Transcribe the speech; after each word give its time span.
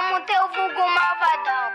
chamo 0.00 0.24
teu 0.24 0.42
vulgo 0.48 0.80
malvadão. 0.80 1.70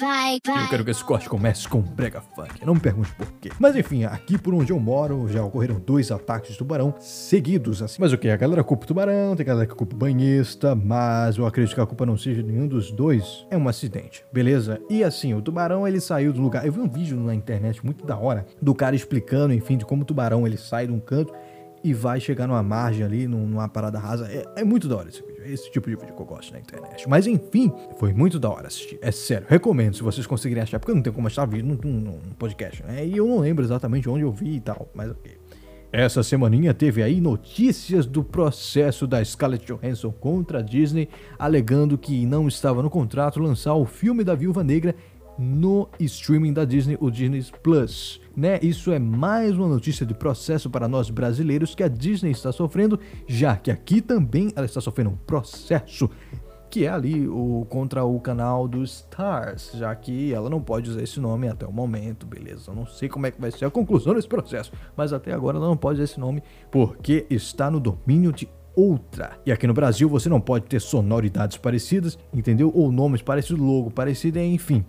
Vai, 0.00 0.38
vai. 0.44 0.64
Eu 0.64 0.68
quero 0.68 0.84
que 0.84 0.90
esse 0.90 1.04
corte 1.04 1.28
comece 1.28 1.68
com 1.68 1.80
brega 1.80 2.20
funk. 2.20 2.64
Não 2.64 2.74
me 2.74 2.80
pergunte 2.80 3.14
por 3.14 3.30
quê. 3.34 3.50
Mas 3.58 3.76
enfim, 3.76 4.04
aqui 4.04 4.36
por 4.36 4.52
onde 4.52 4.72
eu 4.72 4.80
moro 4.80 5.28
já 5.28 5.44
ocorreram 5.44 5.78
dois 5.78 6.10
ataques 6.10 6.52
de 6.52 6.58
tubarão 6.58 6.94
seguidos 6.98 7.82
assim. 7.82 7.98
Mas 8.00 8.12
o 8.12 8.18
que? 8.18 8.28
A 8.28 8.36
galera 8.36 8.64
culpa 8.64 8.84
o 8.84 8.86
tubarão, 8.86 9.36
tem 9.36 9.46
galera 9.46 9.66
que 9.66 9.74
culpa 9.74 9.94
o 9.94 9.98
banhista, 9.98 10.74
mas 10.74 11.36
eu 11.36 11.46
acredito 11.46 11.74
que 11.74 11.80
a 11.80 11.86
culpa 11.86 12.04
não 12.04 12.16
seja 12.16 12.42
nenhum 12.42 12.66
dos 12.66 12.90
dois. 12.90 13.46
É 13.48 13.56
um 13.56 13.68
acidente, 13.68 14.24
beleza? 14.32 14.80
E 14.90 15.04
assim, 15.04 15.34
o 15.34 15.42
tubarão 15.42 15.86
ele 15.86 16.00
saiu 16.00 16.32
do 16.32 16.40
lugar. 16.40 16.66
Eu 16.66 16.72
vi 16.72 16.80
um 16.80 16.88
vídeo 16.88 17.16
na 17.18 17.34
internet 17.34 17.84
muito 17.84 18.04
da 18.04 18.16
hora 18.16 18.44
do 18.60 18.74
cara 18.74 18.96
explicando, 18.96 19.54
enfim, 19.54 19.76
de 19.76 19.84
como 19.84 20.02
o 20.02 20.04
tubarão 20.04 20.46
ele 20.46 20.56
sai 20.56 20.86
de 20.88 20.92
um 20.92 21.00
canto 21.00 21.32
e 21.84 21.92
vai 21.92 22.20
chegar 22.20 22.46
numa 22.46 22.62
margem 22.62 23.04
ali, 23.04 23.26
numa 23.26 23.68
parada 23.68 23.98
rasa. 23.98 24.26
É, 24.30 24.46
é 24.56 24.64
muito 24.64 24.88
da 24.88 24.96
hora 24.96 25.08
esse 25.08 25.20
vídeo. 25.22 25.42
É 25.44 25.50
esse 25.50 25.70
tipo 25.70 25.90
de 25.90 25.96
vídeo 25.96 26.14
que 26.14 26.22
eu 26.22 26.26
gosto 26.26 26.52
na 26.52 26.60
internet. 26.60 27.08
Mas 27.08 27.26
enfim, 27.26 27.72
foi 27.98 28.12
muito 28.12 28.38
da 28.38 28.48
hora 28.50 28.68
assistir. 28.68 28.98
É 29.02 29.10
sério, 29.10 29.46
recomendo 29.48 29.96
se 29.96 30.02
vocês 30.02 30.26
conseguirem 30.26 30.62
achar, 30.62 30.78
porque 30.78 30.92
eu 30.92 30.96
não 30.96 31.02
tenho 31.02 31.14
como 31.14 31.26
achar 31.26 31.46
vídeo 31.46 31.66
num, 31.66 31.78
num, 31.82 32.00
num 32.00 32.34
podcast, 32.38 32.82
né? 32.84 33.06
E 33.06 33.16
eu 33.16 33.26
não 33.26 33.40
lembro 33.40 33.64
exatamente 33.64 34.08
onde 34.08 34.22
eu 34.22 34.32
vi 34.32 34.56
e 34.56 34.60
tal, 34.60 34.88
mas 34.94 35.10
ok. 35.10 35.42
Essa 35.92 36.22
semaninha 36.22 36.72
teve 36.72 37.02
aí 37.02 37.20
notícias 37.20 38.06
do 38.06 38.24
processo 38.24 39.06
da 39.06 39.22
Scarlett 39.22 39.66
Johansson 39.66 40.10
contra 40.10 40.60
a 40.60 40.62
Disney, 40.62 41.06
alegando 41.38 41.98
que 41.98 42.24
não 42.24 42.48
estava 42.48 42.82
no 42.82 42.88
contrato 42.88 43.38
lançar 43.38 43.74
o 43.74 43.84
filme 43.84 44.24
da 44.24 44.34
Viúva 44.34 44.64
Negra 44.64 44.94
no 45.38 45.88
streaming 45.98 46.52
da 46.52 46.64
Disney, 46.64 46.96
o 47.00 47.10
Disney 47.10 47.44
Plus. 47.62 48.20
Né? 48.36 48.58
Isso 48.62 48.92
é 48.92 48.98
mais 48.98 49.56
uma 49.56 49.68
notícia 49.68 50.06
de 50.06 50.14
processo 50.14 50.70
para 50.70 50.88
nós 50.88 51.10
brasileiros 51.10 51.74
que 51.74 51.82
a 51.82 51.88
Disney 51.88 52.30
está 52.30 52.52
sofrendo, 52.52 52.98
já 53.26 53.56
que 53.56 53.70
aqui 53.70 54.00
também 54.00 54.52
ela 54.56 54.66
está 54.66 54.80
sofrendo 54.80 55.10
um 55.10 55.16
processo 55.16 56.08
que 56.70 56.86
é 56.86 56.88
ali 56.88 57.28
o 57.28 57.66
contra 57.68 58.02
o 58.02 58.18
canal 58.18 58.66
dos 58.66 59.00
Stars, 59.00 59.72
já 59.74 59.94
que 59.94 60.32
ela 60.32 60.48
não 60.48 60.62
pode 60.62 60.88
usar 60.88 61.02
esse 61.02 61.20
nome 61.20 61.46
até 61.46 61.66
o 61.66 61.72
momento, 61.72 62.24
beleza? 62.24 62.70
Eu 62.70 62.74
não 62.74 62.86
sei 62.86 63.10
como 63.10 63.26
é 63.26 63.30
que 63.30 63.38
vai 63.38 63.50
ser 63.50 63.66
a 63.66 63.70
conclusão 63.70 64.14
desse 64.14 64.26
processo, 64.26 64.72
mas 64.96 65.12
até 65.12 65.34
agora 65.34 65.58
ela 65.58 65.66
não 65.66 65.76
pode 65.76 65.96
usar 65.96 66.04
esse 66.04 66.18
nome 66.18 66.42
porque 66.70 67.26
está 67.28 67.70
no 67.70 67.78
domínio 67.78 68.32
de 68.32 68.48
outra. 68.74 69.38
E 69.44 69.52
aqui 69.52 69.66
no 69.66 69.74
Brasil 69.74 70.08
você 70.08 70.30
não 70.30 70.40
pode 70.40 70.64
ter 70.64 70.80
sonoridades 70.80 71.58
parecidas, 71.58 72.18
entendeu? 72.32 72.72
Ou 72.74 72.90
nomes 72.90 73.20
parecidos, 73.20 73.62
logo 73.62 73.90
parecido, 73.90 74.38
enfim. 74.38 74.82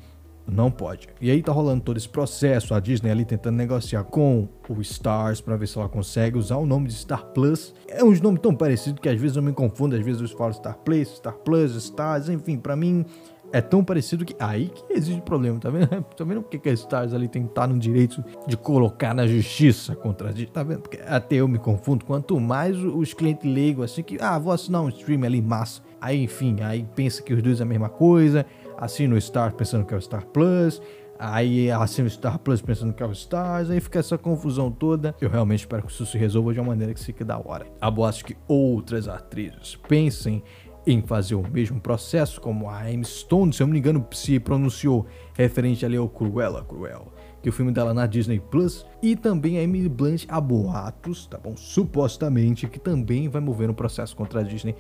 Não 0.48 0.70
pode. 0.70 1.08
E 1.22 1.32
aí 1.32 1.42
tá 1.42 1.52
rolando 1.52 1.84
todo 1.84 1.98
esse 1.98 2.10
processo, 2.10 2.74
a 2.74 2.80
Disney 2.80 3.10
ali 3.10 3.26
tentando 3.26 3.56
negociar 3.56 4.04
com 4.04 4.48
o 4.70 4.82
Stars 4.82 5.40
para 5.40 5.56
ver 5.56 5.68
se 5.68 5.78
ela 5.78 5.88
consegue 5.88 6.38
usar 6.38 6.58
o 6.58 6.66
nome 6.66 6.88
de 6.88 6.96
Star 6.96 7.26
Plus. 7.28 7.74
É 7.88 8.04
um 8.04 8.14
nome 8.14 8.38
tão 8.38 8.54
parecido 8.54 9.00
que 9.00 9.08
às 9.08 9.20
vezes 9.20 9.38
eu 9.38 9.44
me 9.44 9.54
confundo, 9.54 9.96
às 9.96 10.04
vezes 10.04 10.22
eu 10.22 10.38
falo 10.38 10.54
Star 10.54 10.78
Plus, 10.80 11.16
Star 11.16 11.36
Plus, 11.36 11.76
Stars, 11.76 12.30
enfim, 12.30 12.58
para 12.58 12.76
mim 12.76 13.06
é 13.54 13.62
tão 13.62 13.84
parecido 13.84 14.26
que 14.26 14.36
aí 14.40 14.70
que 14.70 14.94
existe 14.94 15.22
problema, 15.22 15.60
tá 15.60 15.70
vendo? 15.70 15.84
Tá 16.18 16.24
vendo 16.24 16.42
porque 16.42 16.58
que 16.58 16.70
a 16.70 16.74
Stars 16.74 17.14
ali 17.14 17.28
tem 17.28 17.44
que 17.44 17.50
estar 17.50 17.68
no 17.68 17.78
direito 17.78 18.24
de 18.48 18.58
colocar 18.58 19.14
na 19.14 19.28
justiça 19.28 19.96
contra 19.96 20.30
a 20.30 20.32
Disney, 20.32 20.52
tá 20.52 20.64
vendo? 20.64 20.82
Porque 20.82 21.00
até 21.06 21.36
eu 21.36 21.48
me 21.48 21.60
confundo, 21.60 22.04
quanto 22.04 22.40
mais 22.40 22.76
os 22.78 23.14
clientes 23.14 23.50
leigos 23.50 23.86
assim 23.86 24.02
que, 24.02 24.18
ah, 24.20 24.40
vou 24.40 24.52
assinar 24.52 24.82
um 24.82 24.90
stream 24.90 25.24
ali 25.24 25.40
massa. 25.40 25.82
Aí, 26.02 26.24
enfim, 26.24 26.58
aí 26.62 26.86
pensa 26.96 27.22
que 27.22 27.32
os 27.32 27.42
dois 27.42 27.60
é 27.60 27.64
a 27.64 27.66
mesma 27.66 27.90
coisa, 27.90 28.46
assina 28.78 29.16
o 29.16 29.22
Star 29.22 29.54
pensando 29.54 29.86
que 29.86 29.94
é 29.94 29.98
o 29.98 30.02
Star 30.02 30.26
Plus, 30.28 30.82
aí 31.18 31.72
assina 31.72 32.08
o 32.08 32.12
Star 32.12 32.40
Plus 32.40 32.62
pensando 32.62 32.94
que 32.94 33.04
é 33.04 33.06
o 33.06 33.12
Stars, 33.12 33.70
aí 33.70 33.80
fica 33.80 34.00
essa 34.00 34.18
confusão 34.18 34.72
toda. 34.72 35.16
Eu 35.20 35.30
realmente 35.30 35.60
espero 35.60 35.84
que 35.84 35.92
isso 35.92 36.06
se 36.06 36.18
resolva 36.18 36.54
de 36.54 36.60
uma 36.60 36.70
maneira 36.70 36.94
que 36.94 37.04
fique 37.04 37.24
da 37.24 37.38
hora. 37.38 37.66
A 37.80 37.90
boa 37.90 38.12
que 38.14 38.36
outras 38.48 39.08
atrizes 39.08 39.76
pensem 39.88 40.44
em 40.86 41.02
fazer 41.02 41.36
o 41.36 41.48
mesmo 41.50 41.80
processo, 41.80 42.42
como 42.42 42.70
a 42.70 42.82
Amy 42.82 43.06
Stone, 43.06 43.54
se 43.54 43.64
eu 43.64 43.68
não 43.68 43.74
me 43.74 43.80
engano, 43.80 44.06
se 44.12 44.40
pronunciou 44.40 45.06
referente 45.34 45.86
ali 45.86 45.96
ao 45.96 46.10
Cruella 46.10 46.64
Cruel, 46.64 47.14
que 47.42 47.48
é 47.48 47.52
o 47.52 47.54
filme 47.54 47.72
dela 47.72 47.94
na 47.94 48.06
Disney 48.06 48.40
Plus, 48.40 48.86
e 49.02 49.16
também 49.16 49.58
a 49.58 49.64
Emily 49.64 49.90
Blunt 49.90 50.26
a 50.28 50.40
boatos, 50.42 51.26
tá 51.26 51.38
bom? 51.38 51.56
Supostamente 51.56 52.68
que 52.68 52.80
também 52.80 53.30
vai 53.30 53.42
mover 53.42 53.70
um 53.70 53.74
processo 53.74 54.16
contra 54.16 54.42
a 54.42 54.44
Disney 54.44 54.76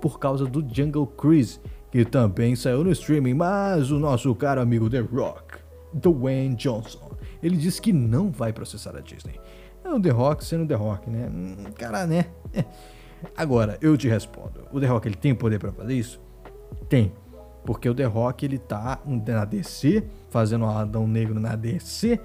por 0.00 0.18
causa 0.18 0.46
do 0.46 0.64
Jungle 0.66 1.06
Cruise, 1.06 1.60
que 1.94 2.04
também 2.04 2.56
saiu 2.56 2.82
no 2.82 2.90
streaming, 2.90 3.34
mas 3.34 3.92
o 3.92 4.00
nosso 4.00 4.34
caro 4.34 4.60
amigo 4.60 4.90
The 4.90 4.98
Rock, 4.98 5.58
Dwayne 5.92 6.56
Johnson, 6.56 7.12
ele 7.40 7.56
disse 7.56 7.80
que 7.80 7.92
não 7.92 8.32
vai 8.32 8.52
processar 8.52 8.96
a 8.96 9.00
Disney. 9.00 9.38
É 9.84 9.92
o 9.92 10.00
The 10.00 10.10
Rock 10.10 10.44
sendo 10.44 10.66
The 10.66 10.74
Rock, 10.74 11.08
né? 11.08 11.30
Hum, 11.32 11.70
cara, 11.78 12.04
né? 12.04 12.26
Agora, 13.36 13.78
eu 13.80 13.96
te 13.96 14.08
respondo. 14.08 14.66
O 14.72 14.80
The 14.80 14.88
Rock 14.88 15.06
ele 15.06 15.14
tem 15.14 15.36
poder 15.36 15.60
para 15.60 15.70
fazer 15.70 15.94
isso? 15.94 16.20
Tem. 16.88 17.12
Porque 17.64 17.88
o 17.88 17.94
The 17.94 18.06
Rock 18.06 18.44
ele 18.44 18.58
tá 18.58 19.00
na 19.06 19.44
DC, 19.44 20.02
fazendo 20.30 20.64
o 20.64 20.68
Adão 20.68 21.06
Negro 21.06 21.38
na 21.38 21.54
DC. 21.54 22.18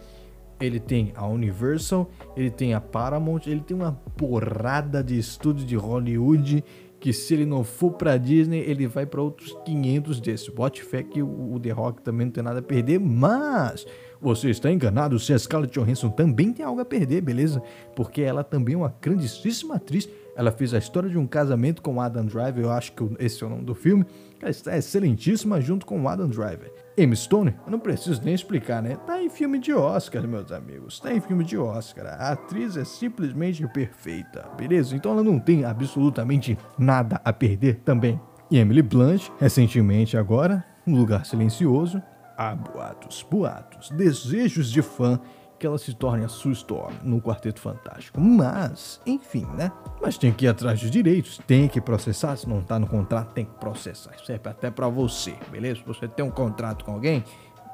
Ele 0.59 0.80
tem 0.80 1.13
a 1.16 1.28
Universal, 1.28 2.09
ele 2.36 2.50
tem 2.50 2.74
a 2.74 2.81
Paramount, 2.81 3.41
ele 3.46 3.62
tem 3.62 3.78
uma 3.78 3.91
porrada 4.18 5.03
de 5.03 5.19
estúdio 5.19 5.63
de 5.63 5.75
Hollywood 5.75 6.63
que 7.00 7.14
se 7.14 7.34
ele 7.34 7.46
não 7.46 7.64
for 7.64 7.92
pra 7.92 8.18
Disney, 8.18 8.60
ele 8.60 8.86
vai 8.88 9.06
para 9.06 9.22
outros 9.22 9.56
500 9.66 10.20
desses. 10.20 10.50
Bote 10.50 10.84
fé 10.84 11.02
que 11.02 11.22
o 11.24 11.60
The 11.62 11.72
Rock 11.72 12.02
também 12.02 12.26
não 12.26 12.34
tem 12.34 12.44
nada 12.44 12.60
a 12.60 12.64
perder, 12.64 13.00
mas 13.00 13.86
você 14.22 14.50
está 14.50 14.70
enganado 14.70 15.18
se 15.18 15.32
a 15.32 15.40
Scarlett 15.40 15.80
Johansson 15.80 16.10
também 16.10 16.52
tem 16.52 16.66
algo 16.66 16.82
a 16.82 16.86
perder, 16.86 17.22
beleza? 17.22 17.64
Porque 17.96 18.22
ela 18.22 18.44
também 18.44 18.76
é 18.76 18.78
uma 18.78 18.94
grandíssima 19.02 19.76
atriz. 19.76 20.10
Ela 20.40 20.54
fez 20.54 20.74
a 20.74 20.78
história 20.78 21.10
de 21.10 21.18
um 21.18 21.28
casamento 21.28 21.82
com 21.82 22.00
Adam 22.00 22.26
Driver, 22.26 22.64
eu 22.64 22.72
acho 22.72 22.94
que 22.94 23.04
esse 23.20 23.44
é 23.44 23.46
o 23.46 23.50
nome 23.50 23.66
do 23.66 23.76
filme. 23.76 24.06
Ela 24.42 24.50
está 24.50 24.78
excelentíssima 24.78 25.60
junto 25.60 25.86
com 25.86 26.08
Adam 26.08 26.30
Driver. 26.30 26.72
Amy 26.98 27.14
Stone, 27.18 27.54
eu 27.66 27.70
não 27.70 27.78
preciso 27.78 28.22
nem 28.24 28.34
explicar, 28.34 28.82
né? 28.82 28.96
Tá 29.06 29.22
em 29.22 29.30
filme 29.30 29.60
de 29.60 29.74
Oscar, 29.74 30.26
meus 30.26 30.50
amigos. 30.54 30.98
Tá 30.98 31.14
em 31.14 31.20
filme 31.20 31.44
de 31.44 31.58
Oscar. 31.58 32.06
A 32.06 32.32
atriz 32.32 32.78
é 32.78 32.86
simplesmente 32.86 33.68
perfeita, 33.68 34.48
beleza? 34.56 34.96
Então 34.96 35.12
ela 35.12 35.26
não 35.26 35.40
tem 35.42 35.66
absolutamente 35.66 36.58
nada 36.78 37.20
a 37.26 37.34
perder 37.34 37.82
também. 37.84 38.18
E 38.50 38.60
Emily 38.60 38.82
Blunt, 38.82 39.28
recentemente 39.42 40.16
agora, 40.16 40.64
um 40.88 40.96
lugar 40.96 41.26
silencioso, 41.26 42.02
há 42.38 42.56
boatos, 42.56 43.28
boatos, 43.30 43.90
desejos 43.90 44.72
de 44.72 44.82
fã 44.82 45.20
que 45.59 45.68
ela 45.68 45.78
se 45.78 45.94
torne 45.94 46.24
a 46.24 46.30
Sue 46.30 46.53
Storm 46.53 46.94
no 47.03 47.22
Quarteto 47.22 47.59
Fantástico. 47.59 48.20
Mas, 48.20 49.02
enfim, 49.06 49.46
né? 49.56 49.72
Mas 50.02 50.18
tem 50.18 50.31
que 50.31 50.46
ir 50.46 50.47
atrás 50.47 50.80
dos 50.80 50.90
direitos, 50.90 51.40
tem 51.46 51.68
que 51.68 51.81
processar. 51.81 52.36
Se 52.38 52.47
não 52.47 52.62
tá 52.62 52.80
no 52.80 52.88
contrato, 52.88 53.34
tem 53.34 53.46
que 53.46 53.53
processar. 53.59 54.16
Isso 54.16 54.25
serve 54.25 54.50
até 54.50 54.72
para 54.72 54.88
você, 54.88 55.36
beleza? 55.52 55.81
Se 55.81 55.86
você 55.86 56.08
tem 56.08 56.24
um 56.24 56.31
contrato 56.31 56.86
com 56.86 56.94
alguém, 56.94 57.24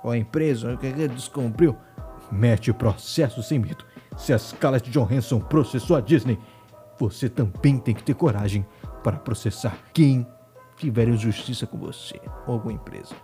ou 0.03 0.11
a 0.11 0.17
empresa, 0.17 0.75
que 0.77 0.91
descumpriu, 1.07 1.77
mete 2.31 2.71
o 2.71 2.73
processo 2.73 3.41
sem 3.43 3.59
medo. 3.59 3.85
Se 4.17 4.33
a 4.33 4.39
Scarlett 4.39 4.89
Johansson 4.89 5.39
processou 5.39 5.95
a 5.95 6.01
Disney, 6.01 6.39
você 6.97 7.29
também 7.29 7.77
tem 7.77 7.93
que 7.93 8.03
ter 8.03 8.13
coragem 8.13 8.65
para 9.03 9.17
processar 9.17 9.77
quem 9.93 10.25
tiver 10.77 11.07
injustiça 11.07 11.67
com 11.67 11.77
você 11.77 12.19
ou 12.47 12.53
alguma 12.53 12.73
empresa. 12.73 13.15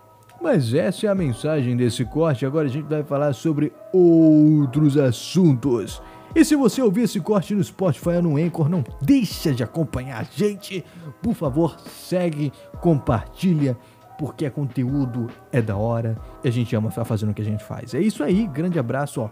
Mas 0.41 0.73
essa 0.73 1.05
é 1.05 1.09
a 1.09 1.15
mensagem 1.15 1.77
desse 1.77 2.03
corte. 2.03 2.45
Agora 2.45 2.65
a 2.65 2.69
gente 2.69 2.87
vai 2.87 3.03
falar 3.03 3.33
sobre 3.33 3.71
outros 3.93 4.97
assuntos. 4.97 6.01
E 6.33 6.43
se 6.43 6.55
você 6.55 6.81
ouvir 6.81 7.01
esse 7.01 7.19
corte 7.19 7.53
no 7.53 7.63
Spotify 7.63 8.15
ou 8.15 8.21
no 8.23 8.37
Anchor, 8.37 8.67
não 8.67 8.83
deixa 9.01 9.53
de 9.53 9.63
acompanhar 9.63 10.21
a 10.21 10.23
gente. 10.23 10.83
Por 11.21 11.35
favor, 11.35 11.77
segue, 11.81 12.51
compartilha, 12.79 13.77
porque 14.17 14.45
é 14.45 14.49
conteúdo, 14.49 15.27
é 15.51 15.61
da 15.61 15.75
hora 15.75 16.17
e 16.43 16.47
a 16.47 16.51
gente 16.51 16.75
ama 16.75 16.89
estar 16.89 17.05
fazendo 17.05 17.31
o 17.31 17.33
que 17.33 17.41
a 17.41 17.45
gente 17.45 17.63
faz. 17.63 17.93
É 17.93 17.99
isso 17.99 18.23
aí, 18.23 18.47
grande 18.47 18.79
abraço, 18.79 19.21
ó. 19.21 19.29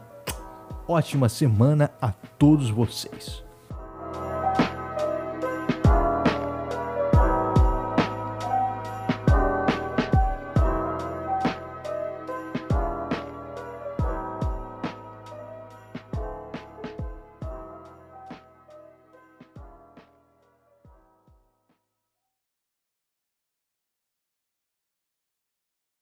Ótima 0.88 1.30
semana 1.30 1.90
a 2.02 2.12
todos 2.12 2.70
vocês. 2.70 3.49